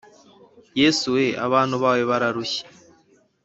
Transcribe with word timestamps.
yesu 0.81 1.05
we 1.15 1.25
abantu 1.45 1.75
bawe 1.83 2.03
bararushye 2.09 2.63